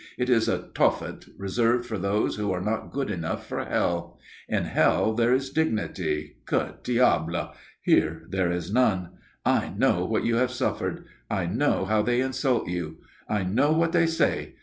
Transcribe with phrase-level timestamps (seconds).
[0.17, 4.17] It is a Tophet reserved for those who are not good enough for hell.
[4.49, 7.53] In hell there is dignity, que diable!
[7.83, 9.09] Here there is none.
[9.45, 11.05] I know what you have suffered.
[11.29, 12.97] I know how they insult you.
[13.29, 14.55] I know what they say.